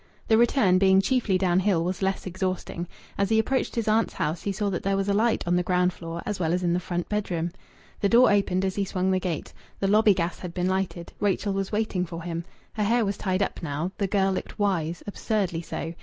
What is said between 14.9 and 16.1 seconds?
absurdly so.